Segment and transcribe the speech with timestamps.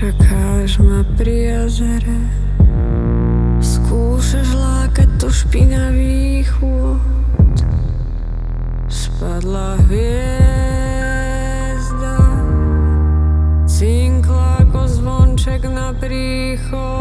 [0.00, 2.16] čakáš ma pri jazere.
[3.60, 7.04] Skúšaš lákať to špinavý chôd.
[8.88, 10.16] Spadla hviezda.
[13.68, 16.99] Cinkla ako zvonček na príchod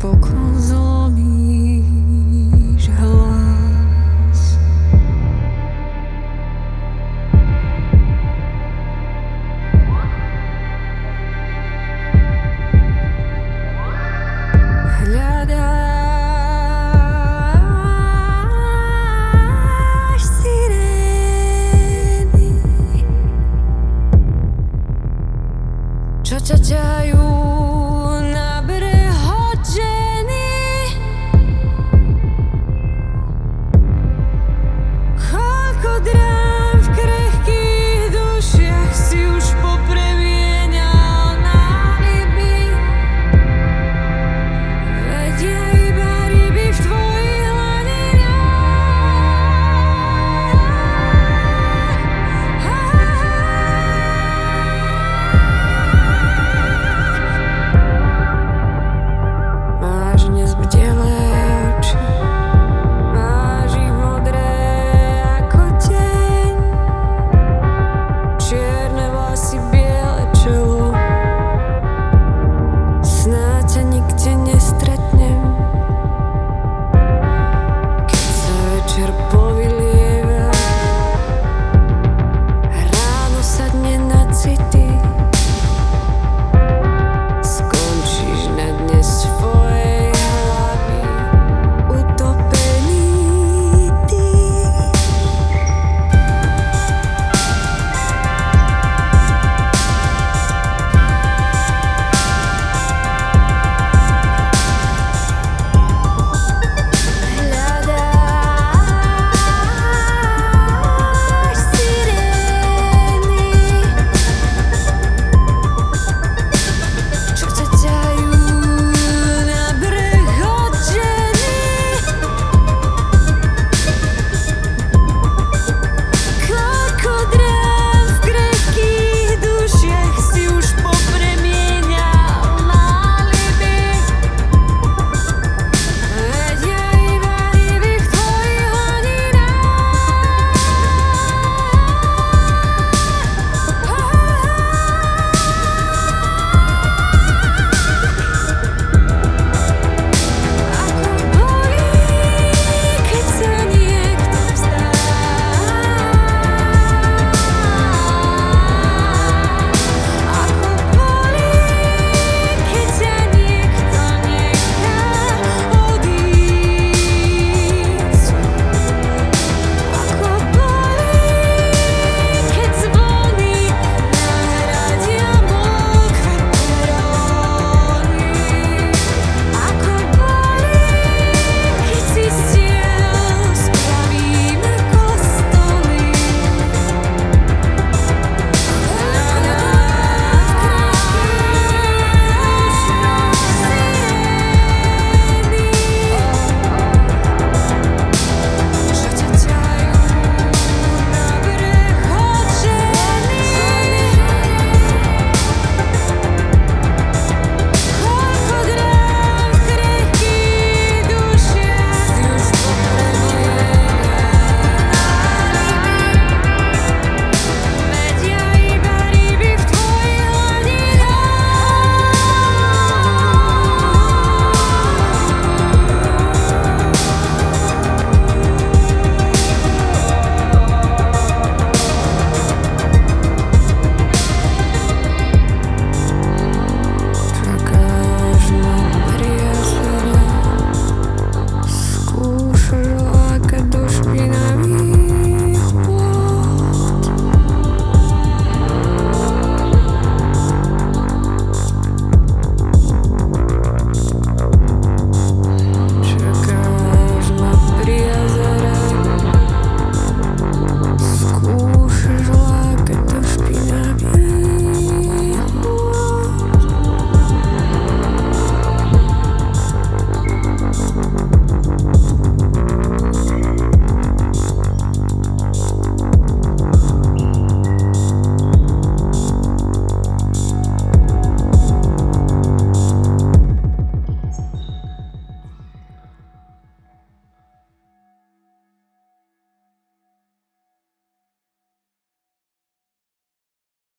[0.00, 0.83] pokon